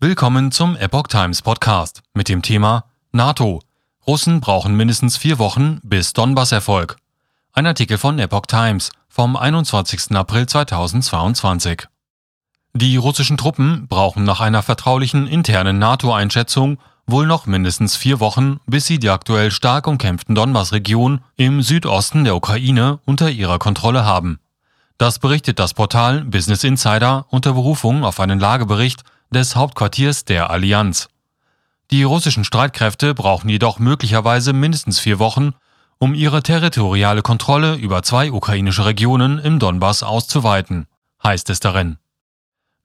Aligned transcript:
Willkommen 0.00 0.52
zum 0.52 0.76
Epoch 0.76 1.08
Times 1.08 1.42
Podcast 1.42 2.04
mit 2.14 2.28
dem 2.28 2.40
Thema 2.40 2.84
NATO. 3.10 3.62
Russen 4.06 4.40
brauchen 4.40 4.76
mindestens 4.76 5.16
vier 5.16 5.40
Wochen 5.40 5.80
bis 5.82 6.12
Donbass-Erfolg. 6.12 6.98
Ein 7.52 7.66
Artikel 7.66 7.98
von 7.98 8.16
Epoch 8.20 8.46
Times 8.46 8.92
vom 9.08 9.34
21. 9.34 10.12
April 10.12 10.46
2022. 10.46 11.88
Die 12.74 12.96
russischen 12.96 13.36
Truppen 13.36 13.88
brauchen 13.88 14.22
nach 14.22 14.40
einer 14.40 14.62
vertraulichen 14.62 15.26
internen 15.26 15.80
NATO-Einschätzung 15.80 16.78
wohl 17.08 17.26
noch 17.26 17.46
mindestens 17.46 17.96
vier 17.96 18.20
Wochen, 18.20 18.60
bis 18.66 18.86
sie 18.86 19.00
die 19.00 19.10
aktuell 19.10 19.50
stark 19.50 19.88
umkämpften 19.88 20.36
Donbass-Region 20.36 21.22
im 21.34 21.60
Südosten 21.60 22.22
der 22.22 22.36
Ukraine 22.36 23.00
unter 23.04 23.30
ihrer 23.30 23.58
Kontrolle 23.58 24.04
haben. 24.04 24.38
Das 24.96 25.18
berichtet 25.18 25.58
das 25.58 25.74
Portal 25.74 26.22
Business 26.22 26.62
Insider 26.62 27.26
unter 27.30 27.54
Berufung 27.54 28.04
auf 28.04 28.20
einen 28.20 28.38
Lagebericht 28.38 29.02
des 29.30 29.56
Hauptquartiers 29.56 30.24
der 30.24 30.50
Allianz. 30.50 31.08
Die 31.90 32.02
russischen 32.02 32.44
Streitkräfte 32.44 33.14
brauchen 33.14 33.48
jedoch 33.48 33.78
möglicherweise 33.78 34.52
mindestens 34.52 34.98
vier 35.00 35.18
Wochen, 35.18 35.54
um 35.98 36.14
ihre 36.14 36.42
territoriale 36.42 37.22
Kontrolle 37.22 37.74
über 37.74 38.02
zwei 38.02 38.30
ukrainische 38.30 38.84
Regionen 38.84 39.38
im 39.38 39.58
Donbass 39.58 40.02
auszuweiten, 40.02 40.86
heißt 41.22 41.50
es 41.50 41.60
darin. 41.60 41.98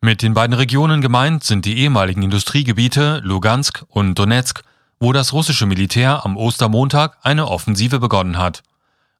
Mit 0.01 0.21
den 0.21 0.33
beiden 0.33 0.53
Regionen 0.53 1.01
gemeint 1.01 1.43
sind 1.43 1.65
die 1.65 1.77
ehemaligen 1.77 2.23
Industriegebiete 2.23 3.21
Lugansk 3.23 3.85
und 3.87 4.15
Donetsk, 4.19 4.63
wo 4.99 5.13
das 5.13 5.31
russische 5.33 5.65
Militär 5.65 6.25
am 6.25 6.37
Ostermontag 6.37 7.17
eine 7.23 7.47
Offensive 7.47 7.99
begonnen 7.99 8.37
hat. 8.37 8.63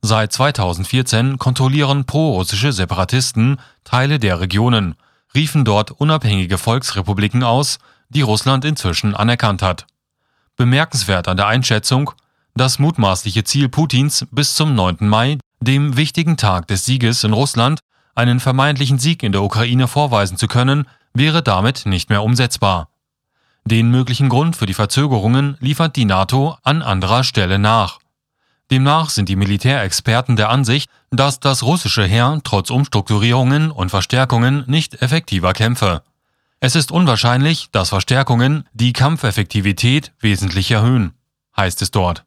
Seit 0.02 0.34
2014 0.34 1.38
kontrollieren 1.38 2.06
prorussische 2.06 2.74
Separatisten 2.74 3.60
Teile 3.86 4.20
der 4.20 4.42
Regionen, 4.42 4.96
riefen 5.36 5.66
dort 5.66 5.92
unabhängige 5.92 6.58
Volksrepubliken 6.58 7.44
aus, 7.44 7.80
die 8.10 8.22
Russland 8.22 8.66
inzwischen 8.66 9.16
anerkannt 9.16 9.62
hat. 9.62 9.86
Bemerkenswert 10.56 11.28
an 11.28 11.38
der 11.38 11.48
Einschätzung, 11.48 12.12
das 12.56 12.78
mutmaßliche 12.78 13.44
Ziel 13.44 13.70
Putins 13.70 14.28
bis 14.32 14.56
zum 14.56 14.76
9. 14.76 14.98
Mai, 15.02 15.40
dem 15.60 15.98
wichtigen 15.98 16.38
Tag 16.38 16.68
des 16.68 16.86
Sieges 16.86 17.24
in 17.24 17.34
Russland, 17.34 17.80
einen 18.16 18.40
vermeintlichen 18.40 19.00
Sieg 19.00 19.24
in 19.24 19.32
der 19.32 19.42
Ukraine 19.42 19.88
vorweisen 19.88 20.38
zu 20.38 20.48
können, 20.48 20.88
wäre 21.14 21.42
damit 21.42 21.86
nicht 21.86 22.10
mehr 22.10 22.24
umsetzbar. 22.24 22.90
Den 23.66 23.90
möglichen 23.90 24.30
Grund 24.30 24.56
für 24.56 24.66
die 24.66 24.74
Verzögerungen 24.74 25.58
liefert 25.60 25.96
die 25.96 26.06
NATO 26.06 26.58
an 26.64 26.82
anderer 26.82 27.24
Stelle 27.24 27.60
nach. 27.60 28.00
Demnach 28.74 29.12
sind 29.12 29.30
die 29.30 29.36
Militärexperten 29.36 30.36
der 30.36 30.50
Ansicht, 30.50 30.90
dass 31.12 31.40
das 31.40 31.62
russische 31.62 32.06
Heer 32.06 32.40
trotz 32.44 32.72
Umstrukturierungen 32.72 33.70
und 33.70 33.92
Verstärkungen 33.92 34.64
nicht 34.66 35.00
effektiver 35.04 35.54
kämpfe. 35.54 36.02
Es 36.60 36.76
ist 36.76 36.92
unwahrscheinlich, 36.92 37.70
dass 37.72 37.90
Verstärkungen 37.90 38.68
die 38.74 38.92
Kampfeffektivität 38.92 40.12
wesentlich 40.22 40.72
erhöhen, 40.72 41.14
heißt 41.56 41.84
es 41.84 41.92
dort. 41.92 42.24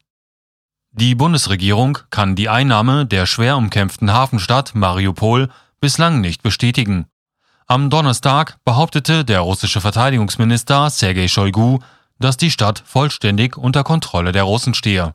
Die 0.91 1.15
Bundesregierung 1.15 1.97
kann 2.11 2.37
die 2.37 2.47
Einnahme 2.47 3.05
der 3.05 3.25
schwer 3.25 3.57
umkämpften 3.57 4.13
Hafenstadt 4.13 4.73
Mariupol 4.73 5.49
bislang 5.81 6.21
nicht 6.21 6.43
bestätigen. 6.43 7.07
Am 7.65 7.89
Donnerstag 7.89 8.55
behauptete 8.63 9.25
der 9.25 9.41
russische 9.41 9.81
Verteidigungsminister 9.81 10.89
Sergei 10.91 11.27
Shoigu, 11.27 11.79
dass 12.19 12.37
die 12.37 12.51
Stadt 12.51 12.81
vollständig 12.85 13.57
unter 13.57 13.83
Kontrolle 13.83 14.31
der 14.31 14.43
Russen 14.43 14.73
stehe. 14.73 15.13